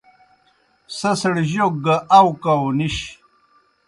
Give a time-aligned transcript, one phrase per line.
[0.97, 2.95] سہ سڑ جوک گہ اؤکؤ نِش۔